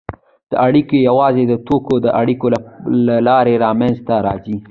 [0.49, 2.47] دا اړیکې یوازې د توکو د اړیکو
[3.07, 4.57] له لارې منځته راځي